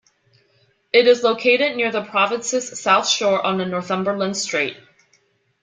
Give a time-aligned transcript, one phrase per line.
[0.91, 4.75] It is located near the province's south shore on the Northumberland Strait.